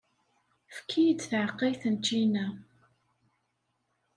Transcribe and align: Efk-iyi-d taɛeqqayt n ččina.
Efk-iyi-d 0.71 1.21
taɛeqqayt 1.29 1.83
n 1.93 1.95
ččina. 2.01 2.45